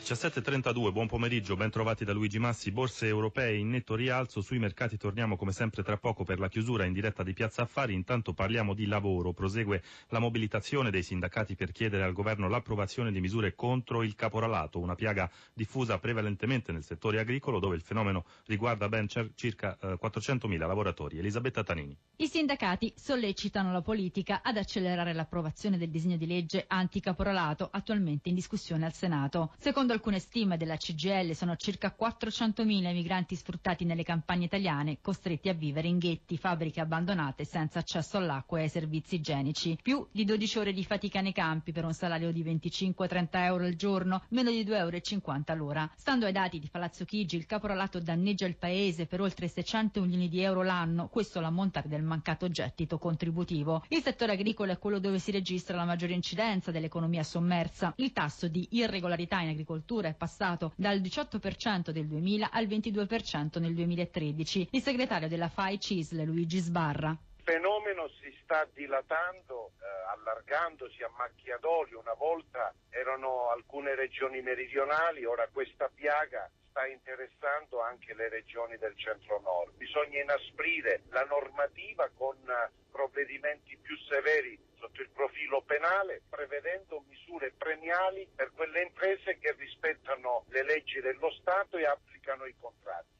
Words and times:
17.32, 0.00 0.92
buon 0.92 1.06
pomeriggio, 1.06 1.56
ben 1.56 1.70
trovati 1.70 2.04
da 2.04 2.12
Luigi 2.12 2.38
Massi. 2.38 2.72
Borse 2.72 3.06
europee 3.06 3.56
in 3.56 3.68
netto 3.68 3.94
rialzo, 3.94 4.40
sui 4.40 4.58
mercati 4.58 4.96
torniamo 4.96 5.36
come 5.36 5.52
sempre 5.52 5.82
tra 5.82 5.98
poco 5.98 6.24
per 6.24 6.40
la 6.40 6.48
chiusura 6.48 6.84
in 6.84 6.92
diretta 6.92 7.22
di 7.22 7.32
Piazza 7.32 7.62
Affari. 7.62 7.94
Intanto 7.94 8.32
parliamo 8.32 8.74
di 8.74 8.86
lavoro, 8.86 9.32
prosegue 9.32 9.82
la 10.08 10.18
mobilitazione 10.18 10.90
dei 10.90 11.02
sindacati 11.02 11.54
per 11.54 11.70
chiedere 11.70 12.02
al 12.02 12.12
governo 12.12 12.48
l'approvazione 12.48 13.12
di 13.12 13.20
misure 13.20 13.54
contro 13.54 14.02
il 14.02 14.14
caporalato, 14.16 14.80
una 14.80 14.94
piaga 14.96 15.30
diffusa 15.52 15.98
prevalentemente 15.98 16.72
nel 16.72 16.82
settore 16.82 17.20
agricolo 17.20 17.60
dove 17.60 17.76
il 17.76 17.82
fenomeno 17.82 18.24
riguarda 18.46 18.88
ben 18.88 19.06
circa 19.34 19.78
eh, 19.80 19.98
400.000 20.02 20.56
lavoratori. 20.58 21.18
Elisabetta 21.18 21.62
Tanini. 21.62 21.96
I 22.16 22.26
sindacati 22.26 22.92
sollecitano 22.96 23.70
la 23.72 23.82
politica 23.82 24.40
ad 24.42 24.56
accelerare 24.56 25.12
l'approvazione 25.12 25.78
del 25.78 25.90
disegno 25.90 26.16
di 26.16 26.26
legge 26.26 26.64
anticaporalato 26.66 27.68
attualmente 27.70 28.28
in 28.28 28.34
discussione 28.34 28.86
al 28.86 28.92
Senato. 28.92 29.52
Secondo 29.58 29.89
Secondo 29.90 30.08
alcune 30.08 30.24
stime 30.24 30.56
della 30.56 30.76
CGL 30.76 31.34
sono 31.34 31.56
circa 31.56 31.92
400.000 31.98 32.64
i 32.68 32.92
migranti 32.92 33.34
sfruttati 33.34 33.84
nelle 33.84 34.04
campagne 34.04 34.44
italiane, 34.44 34.98
costretti 35.00 35.48
a 35.48 35.52
vivere 35.52 35.88
in 35.88 35.98
ghetti, 35.98 36.36
fabbriche 36.36 36.80
abbandonate 36.80 37.44
senza 37.44 37.80
accesso 37.80 38.16
all'acqua 38.16 38.60
e 38.60 38.62
ai 38.62 38.68
servizi 38.68 39.16
igienici. 39.16 39.76
Più 39.82 40.06
di 40.12 40.24
12 40.24 40.58
ore 40.60 40.72
di 40.72 40.84
fatica 40.84 41.20
nei 41.20 41.32
campi 41.32 41.72
per 41.72 41.84
un 41.84 41.92
salario 41.92 42.30
di 42.30 42.44
25-30 42.44 43.26
euro 43.32 43.64
al 43.64 43.74
giorno, 43.74 44.22
meno 44.28 44.50
di 44.50 44.64
2,50 44.64 45.42
euro 45.48 45.64
l'ora. 45.64 45.90
Stando 45.96 46.26
ai 46.26 46.32
dati 46.32 46.60
di 46.60 46.68
Palazzo 46.70 47.04
Chigi, 47.04 47.34
il 47.34 47.46
caporalato 47.46 47.98
danneggia 47.98 48.46
il 48.46 48.58
paese 48.58 49.06
per 49.06 49.20
oltre 49.20 49.48
600 49.48 50.02
milioni 50.02 50.28
di 50.28 50.40
euro 50.40 50.62
l'anno, 50.62 51.08
questo 51.08 51.40
l'ammontare 51.40 51.88
del 51.88 52.04
mancato 52.04 52.48
gettito 52.48 52.96
contributivo. 52.96 53.82
Il 53.88 54.02
settore 54.02 54.34
agricolo 54.34 54.70
è 54.70 54.78
quello 54.78 55.00
dove 55.00 55.18
si 55.18 55.32
registra 55.32 55.74
la 55.74 55.84
maggiore 55.84 56.12
incidenza 56.12 56.70
dell'economia 56.70 57.24
sommersa. 57.24 57.92
Il 57.96 58.12
tasso 58.12 58.46
di 58.46 58.68
irregolarità 58.70 59.40
in 59.40 59.48
agricoltura 59.48 59.78
agricoltura 59.80 60.08
è 60.08 60.14
passato 60.14 60.72
dal 60.76 61.00
18% 61.00 61.90
del 61.90 62.06
2000 62.06 62.50
al 62.52 62.66
22% 62.66 63.58
nel 63.58 63.74
2013. 63.74 64.68
Il 64.72 64.82
segretario 64.82 65.28
della 65.28 65.48
FAI 65.48 65.80
CISL, 65.80 66.22
Luigi 66.24 66.58
Sbarra. 66.58 67.10
Il 67.10 67.56
fenomeno 67.56 68.08
si 68.20 68.32
sta 68.42 68.68
dilatando, 68.72 69.72
eh, 69.80 70.12
allargandosi 70.12 71.02
a 71.02 71.10
macchia 71.16 71.56
d'olio. 71.58 71.98
Una 71.98 72.14
volta 72.14 72.72
erano 72.90 73.50
alcune 73.50 73.94
regioni 73.94 74.40
meridionali, 74.42 75.24
ora 75.24 75.48
questa 75.50 75.90
piaga 75.92 76.48
sta 76.68 76.86
interessando 76.86 77.80
anche 77.80 78.14
le 78.14 78.28
regioni 78.28 78.76
del 78.76 78.96
centro-nord. 78.96 79.74
Bisogna 79.76 80.20
inasprire 80.22 81.02
la 81.10 81.24
normativa 81.24 82.08
con 82.14 82.36
eh, 82.36 82.70
provvedimenti 82.92 83.76
più 83.80 83.96
severi 84.08 84.58
sotto 85.00 85.02
il 85.02 85.10
profilo 85.14 85.62
penale, 85.62 86.22
prevedendo 86.28 87.04
misure 87.08 87.52
premiali 87.56 88.28
per 88.34 88.52
quelle 88.52 88.82
imprese 88.82 89.38
che 89.38 89.54
rispettano 89.56 90.44
le 90.50 90.64
leggi 90.64 91.00
dello 91.00 91.30
Stato 91.40 91.78
e 91.78 91.86
applicano 91.86 92.44
i 92.44 92.54
contratti. 92.58 93.18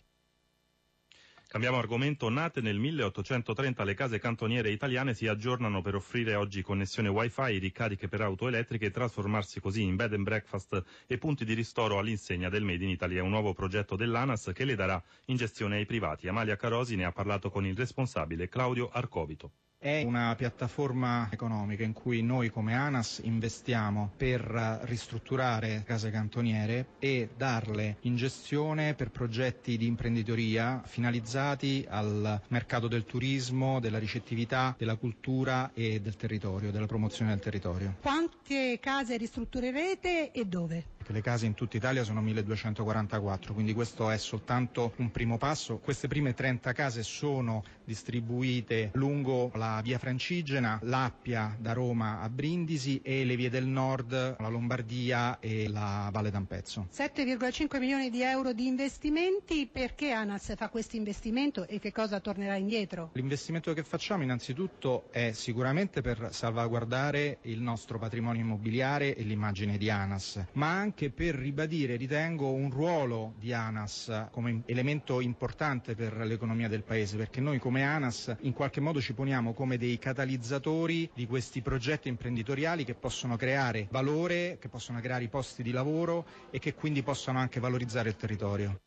Cambiamo 1.48 1.78
argomento. 1.78 2.28
Nate 2.28 2.60
nel 2.60 2.78
1830 2.78 3.82
le 3.82 3.94
case 3.94 4.20
cantoniere 4.20 4.70
italiane 4.70 5.14
si 5.14 5.26
aggiornano 5.26 5.82
per 5.82 5.96
offrire 5.96 6.36
oggi 6.36 6.62
connessione 6.62 7.08
wifi, 7.08 7.58
ricariche 7.58 8.06
per 8.06 8.20
auto 8.20 8.46
elettriche 8.46 8.86
e 8.86 8.90
trasformarsi 8.90 9.58
così 9.58 9.82
in 9.82 9.96
bed 9.96 10.12
and 10.12 10.22
breakfast 10.22 10.80
e 11.08 11.18
punti 11.18 11.44
di 11.44 11.54
ristoro 11.54 11.98
all'insegna 11.98 12.48
del 12.48 12.62
Made 12.62 12.84
in 12.84 12.90
Italy. 12.90 13.16
È 13.16 13.20
un 13.20 13.30
nuovo 13.30 13.52
progetto 13.52 13.96
dell'ANAS 13.96 14.52
che 14.54 14.64
le 14.64 14.76
darà 14.76 15.02
in 15.26 15.36
gestione 15.36 15.78
ai 15.78 15.86
privati. 15.86 16.28
Amalia 16.28 16.54
Carosi 16.54 16.94
ne 16.94 17.04
ha 17.04 17.12
parlato 17.12 17.50
con 17.50 17.66
il 17.66 17.76
responsabile 17.76 18.48
Claudio 18.48 18.88
Arcovito. 18.88 19.50
È 19.82 20.02
una 20.02 20.34
piattaforma 20.36 21.28
economica 21.32 21.84
in 21.84 21.94
cui 21.94 22.20
noi 22.20 22.50
come 22.50 22.74
ANAS 22.74 23.22
investiamo 23.24 24.12
per 24.14 24.42
ristrutturare 24.82 25.84
case 25.86 26.10
cantoniere 26.10 26.88
e 26.98 27.30
darle 27.34 27.96
in 28.00 28.14
gestione 28.14 28.92
per 28.92 29.10
progetti 29.10 29.78
di 29.78 29.86
imprenditoria 29.86 30.82
finalizzati 30.84 31.86
al 31.88 32.42
mercato 32.48 32.88
del 32.88 33.06
turismo, 33.06 33.80
della 33.80 33.98
ricettività, 33.98 34.74
della 34.76 34.96
cultura 34.96 35.70
e 35.72 35.98
del 36.02 36.16
territorio, 36.16 36.70
della 36.70 36.84
promozione 36.84 37.30
del 37.30 37.40
territorio. 37.40 37.94
Quante 38.02 38.78
case 38.82 39.16
ristrutturerete 39.16 40.30
e 40.30 40.44
dove? 40.44 40.84
Le 41.12 41.22
case 41.22 41.44
in 41.46 41.54
tutta 41.54 41.76
Italia 41.76 42.04
sono 42.04 42.20
1244, 42.22 43.52
quindi 43.52 43.74
questo 43.74 44.10
è 44.10 44.16
soltanto 44.16 44.92
un 44.98 45.10
primo 45.10 45.38
passo. 45.38 45.78
Queste 45.78 46.06
prime 46.06 46.34
30 46.34 46.72
case 46.72 47.02
sono 47.02 47.64
distribuite 47.84 48.90
lungo 48.94 49.50
la 49.54 49.80
via 49.82 49.98
Francigena, 49.98 50.78
l'Appia 50.84 51.56
da 51.58 51.72
Roma 51.72 52.20
a 52.20 52.28
Brindisi 52.28 53.00
e 53.02 53.24
le 53.24 53.34
vie 53.34 53.50
del 53.50 53.66
nord, 53.66 54.36
la 54.38 54.48
Lombardia 54.48 55.40
e 55.40 55.68
la 55.68 56.08
Valle 56.12 56.30
d'Ampezzo. 56.30 56.86
7,5 56.94 57.80
milioni 57.80 58.08
di 58.08 58.22
euro 58.22 58.52
di 58.52 58.68
investimenti, 58.68 59.66
perché 59.66 60.12
ANAS 60.12 60.54
fa 60.54 60.68
questo 60.68 60.94
investimento 60.94 61.66
e 61.66 61.80
che 61.80 61.90
cosa 61.90 62.20
tornerà 62.20 62.54
indietro? 62.54 63.10
L'investimento 63.14 63.72
che 63.72 63.82
facciamo 63.82 64.22
innanzitutto 64.22 65.08
è 65.10 65.32
sicuramente 65.32 66.02
per 66.02 66.28
salvaguardare 66.30 67.38
il 67.42 67.60
nostro 67.60 67.98
patrimonio 67.98 68.42
immobiliare 68.42 69.16
e 69.16 69.22
l'immagine 69.24 69.76
di 69.76 69.90
ANAS, 69.90 70.44
ma 70.52 70.70
anche 70.70 70.99
per 71.08 71.34
ribadire, 71.34 71.96
ritengo, 71.96 72.52
un 72.52 72.68
ruolo 72.70 73.32
di 73.38 73.54
ANAS 73.54 74.26
come 74.30 74.60
elemento 74.66 75.22
importante 75.22 75.94
per 75.94 76.14
l'economia 76.26 76.68
del 76.68 76.82
Paese, 76.82 77.16
perché 77.16 77.40
noi 77.40 77.58
come 77.58 77.82
ANAS 77.82 78.36
in 78.40 78.52
qualche 78.52 78.80
modo 78.82 79.00
ci 79.00 79.14
poniamo 79.14 79.54
come 79.54 79.78
dei 79.78 79.98
catalizzatori 79.98 81.10
di 81.14 81.26
questi 81.26 81.62
progetti 81.62 82.08
imprenditoriali 82.08 82.84
che 82.84 82.94
possono 82.94 83.36
creare 83.36 83.86
valore, 83.90 84.58
che 84.60 84.68
possono 84.68 85.00
creare 85.00 85.24
i 85.24 85.28
posti 85.28 85.62
di 85.62 85.70
lavoro 85.70 86.26
e 86.50 86.58
che 86.58 86.74
quindi 86.74 87.02
possono 87.02 87.38
anche 87.38 87.60
valorizzare 87.60 88.10
il 88.10 88.16
territorio. 88.16 88.80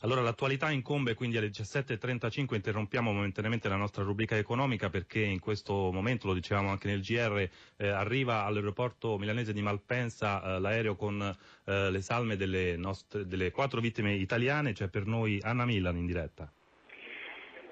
Allora 0.00 0.20
l'attualità 0.20 0.70
incombe 0.70 1.14
quindi 1.14 1.38
alle 1.38 1.48
17.35, 1.48 2.54
interrompiamo 2.54 3.12
momentaneamente 3.12 3.68
la 3.68 3.76
nostra 3.76 4.02
rubrica 4.02 4.36
economica 4.36 4.90
perché 4.90 5.20
in 5.20 5.40
questo 5.40 5.90
momento, 5.90 6.26
lo 6.26 6.34
dicevamo 6.34 6.68
anche 6.68 6.86
nel 6.88 7.00
GR, 7.00 7.48
eh, 7.76 7.88
arriva 7.88 8.44
all'aeroporto 8.44 9.16
milanese 9.16 9.54
di 9.54 9.62
Malpensa 9.62 10.42
eh, 10.42 10.60
l'aereo 10.60 10.96
con 10.96 11.34
eh, 11.64 11.90
le 11.90 12.00
salme 12.02 12.36
delle, 12.36 12.76
nostre, 12.76 13.26
delle 13.26 13.50
quattro 13.50 13.80
vittime 13.80 14.12
italiane, 14.14 14.70
c'è 14.70 14.76
cioè 14.76 14.88
per 14.88 15.06
noi 15.06 15.40
Anna 15.42 15.64
Milan 15.64 15.96
in 15.96 16.04
diretta. 16.04 16.52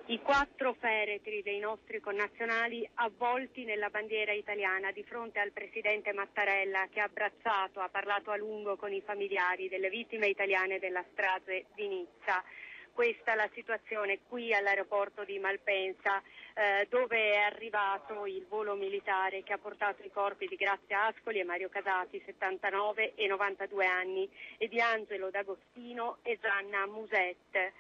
I 0.07 0.21
quattro 0.21 0.75
feretri 0.75 1.41
dei 1.41 1.59
nostri 1.61 1.99
connazionali 1.99 2.87
avvolti 2.97 3.65
nella 3.65 3.89
bandiera 3.89 4.33
italiana 4.33 4.93
di 4.93 5.03
fronte 5.03 5.39
al 5.39 5.51
presidente 5.51 6.13
Mattarella 6.13 6.89
che 6.93 7.01
ha 7.01 7.05
abbracciato, 7.05 7.81
ha 7.81 7.89
parlato 7.89 8.31
a 8.31 8.37
lungo 8.37 8.77
con 8.77 8.93
i 8.93 9.01
familiari 9.01 9.71
delle 9.71 9.89
vittime 9.89 10.27
italiane 10.27 10.79
della 10.79 11.03
strage 11.11 11.69
di 11.75 11.89
Nizza. 11.89 12.45
Questa 12.93 13.33
è 13.33 13.35
la 13.35 13.49
situazione 13.55 14.21
qui 14.29 14.53
all'aeroporto 14.53 15.25
di 15.25 15.39
Malpensa 15.39 16.23
eh, 16.53 16.87
dove 16.91 17.33
è 17.33 17.39
arrivato 17.39 18.27
il 18.27 18.45
volo 18.47 18.75
militare 18.75 19.43
che 19.43 19.55
ha 19.55 19.59
portato 19.59 20.03
i 20.05 20.11
corpi 20.13 20.47
di 20.47 20.57
Grazia 20.57 21.07
Ascoli 21.07 21.41
e 21.41 21.45
Mario 21.45 21.71
Casati, 21.71 22.23
79 22.27 23.15
e 23.15 23.27
92 23.27 23.87
anni, 23.87 24.31
e 24.59 24.69
di 24.69 24.83
Angelo 24.83 25.31
D'Agostino 25.31 26.19
e 26.21 26.39
Gianna 26.39 26.87
Musette 26.87 27.73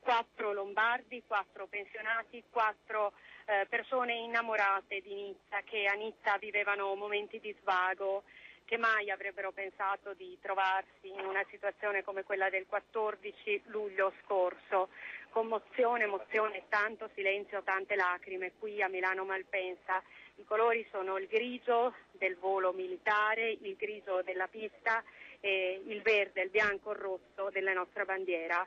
quattro 0.00 0.52
lombardi, 0.52 1.22
quattro 1.26 1.66
pensionati, 1.66 2.42
quattro 2.50 3.12
eh, 3.44 3.66
persone 3.68 4.14
innamorate 4.14 5.00
di 5.00 5.14
Nizza 5.14 5.60
che 5.64 5.86
a 5.86 5.94
Nizza 5.94 6.36
vivevano 6.38 6.94
momenti 6.94 7.38
di 7.38 7.54
svago 7.60 8.24
che 8.70 8.76
mai 8.76 9.10
avrebbero 9.10 9.50
pensato 9.50 10.14
di 10.14 10.38
trovarsi 10.40 11.08
in 11.08 11.24
una 11.26 11.44
situazione 11.50 12.04
come 12.04 12.22
quella 12.22 12.48
del 12.48 12.66
14 12.68 13.62
luglio 13.66 14.12
scorso. 14.22 14.90
Commozione, 15.30 16.04
emozione, 16.04 16.62
tanto 16.68 17.10
silenzio, 17.14 17.64
tante 17.64 17.96
lacrime 17.96 18.52
qui 18.60 18.80
a 18.80 18.88
Milano 18.88 19.24
Malpensa. 19.24 20.00
I 20.36 20.44
colori 20.44 20.86
sono 20.92 21.18
il 21.18 21.26
grigio 21.26 21.94
del 22.12 22.36
volo 22.36 22.72
militare, 22.72 23.50
il 23.60 23.74
grigio 23.74 24.22
della 24.22 24.46
pista 24.46 25.02
e 25.40 25.82
il 25.86 26.00
verde, 26.02 26.42
il 26.42 26.50
bianco, 26.50 26.92
il 26.92 26.98
rosso 26.98 27.50
della 27.50 27.72
nostra 27.72 28.04
bandiera. 28.04 28.64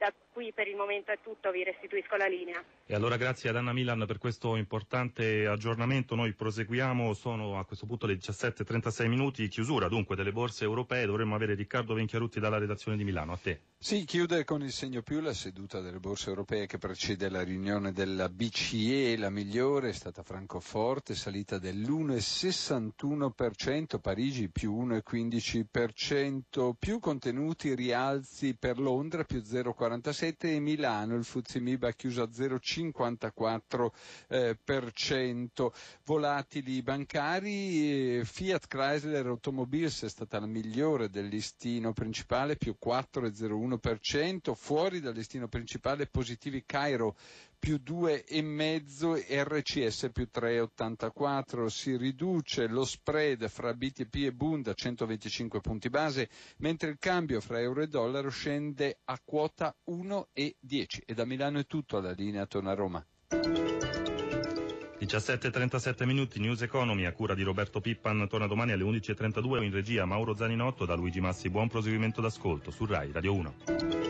Da 0.00 0.10
qui 0.32 0.50
per 0.50 0.66
il 0.66 0.76
momento 0.76 1.12
è 1.12 1.18
tutto, 1.22 1.50
vi 1.50 1.62
restituisco 1.62 2.16
la 2.16 2.26
linea. 2.26 2.64
E 2.90 2.94
allora 2.96 3.16
grazie 3.16 3.50
ad 3.50 3.54
Anna 3.54 3.72
Milan 3.72 4.02
per 4.04 4.18
questo 4.18 4.56
importante 4.56 5.46
aggiornamento. 5.46 6.16
Noi 6.16 6.32
proseguiamo, 6.32 7.14
sono 7.14 7.56
a 7.56 7.64
questo 7.64 7.86
punto 7.86 8.06
le 8.06 8.16
17.36 8.16 9.06
minuti, 9.06 9.46
chiusura 9.46 9.86
dunque 9.86 10.16
delle 10.16 10.32
borse 10.32 10.64
europee. 10.64 11.06
Dovremmo 11.06 11.36
avere 11.36 11.54
Riccardo 11.54 11.94
Venchiarutti 11.94 12.40
dalla 12.40 12.58
redazione 12.58 12.96
di 12.96 13.04
Milano. 13.04 13.34
A 13.34 13.38
te. 13.40 13.60
Sì, 13.78 14.04
chiude 14.04 14.42
con 14.44 14.62
il 14.62 14.72
segno 14.72 15.02
più 15.02 15.20
la 15.20 15.32
seduta 15.32 15.80
delle 15.80 16.00
borse 16.00 16.30
europee 16.30 16.66
che 16.66 16.78
precede 16.78 17.28
la 17.28 17.44
riunione 17.44 17.92
della 17.92 18.28
BCE. 18.28 19.16
La 19.16 19.30
migliore 19.30 19.90
è 19.90 19.92
stata 19.92 20.24
Francoforte, 20.24 21.14
salita 21.14 21.60
dell'1,61%, 21.60 24.00
Parigi 24.00 24.48
più 24.50 24.84
1,15%, 24.84 26.72
più 26.76 26.98
contenuti 26.98 27.72
rialzi 27.76 28.56
per 28.56 28.80
Londra 28.80 29.22
più 29.22 29.38
0,47% 29.38 30.34
e 30.40 30.58
Milano 30.58 31.14
il 31.14 31.22
Fuzzi 31.24 31.60
Miba 31.60 31.92
chiuso 31.92 32.22
a 32.22 32.28
0,5%. 32.28 32.78
54%. 32.80 33.90
Eh, 34.28 34.58
Volatili 36.04 36.82
bancari, 36.82 38.18
eh, 38.18 38.24
Fiat 38.24 38.66
Chrysler 38.66 39.26
Automobiles 39.26 40.04
è 40.04 40.08
stata 40.08 40.40
la 40.40 40.46
migliore 40.46 41.08
del 41.08 41.26
listino 41.26 41.92
principale, 41.92 42.56
più 42.56 42.76
4,01%, 42.82 44.54
fuori 44.54 45.00
dal 45.00 45.14
listino 45.14 45.48
principale 45.48 46.06
positivi 46.06 46.64
Cairo 46.66 47.16
più 47.60 47.78
2,5 47.84 49.26
RCS 49.28 50.08
più 50.12 50.28
3,84 50.32 51.66
si 51.66 51.96
riduce 51.96 52.66
lo 52.66 52.84
spread 52.84 53.46
fra 53.48 53.74
BTP 53.74 54.14
e 54.24 54.32
Bund 54.32 54.66
a 54.66 54.74
125 54.74 55.60
punti 55.60 55.90
base 55.90 56.30
mentre 56.56 56.88
il 56.88 56.96
cambio 56.98 57.40
fra 57.40 57.60
euro 57.60 57.82
e 57.82 57.86
dollaro 57.86 58.30
scende 58.30 59.00
a 59.04 59.20
quota 59.22 59.76
1,10 59.90 61.02
e 61.04 61.14
da 61.14 61.26
Milano 61.26 61.58
è 61.58 61.66
tutto 61.66 61.98
alla 61.98 62.12
linea 62.12 62.46
torna 62.46 62.70
a 62.70 62.74
Roma 62.74 63.06
17.37 65.00 66.04
minuti, 66.04 66.40
News 66.40 66.62
Economy 66.62 67.04
a 67.04 67.12
cura 67.12 67.34
di 67.34 67.42
Roberto 67.42 67.80
Pippan 67.80 68.26
torna 68.28 68.46
domani 68.46 68.72
alle 68.72 68.84
11.32 68.84 69.62
in 69.62 69.72
regia 69.72 70.04
Mauro 70.04 70.34
Zaninotto 70.34 70.84
da 70.84 70.94
Luigi 70.94 71.20
Massi. 71.20 71.48
Buon 71.48 71.68
proseguimento 71.68 72.20
d'ascolto 72.20 72.70
su 72.70 72.84
RAI 72.84 73.10
Radio 73.10 73.34
1. 73.34 74.09